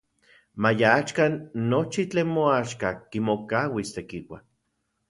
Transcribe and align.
Maya 0.61 0.87
axkan 0.99 1.33
nochi 1.69 2.03
tlen 2.11 2.29
moaxka 2.35 2.89
kimokauis 3.09 3.89
Tekiua. 3.95 4.37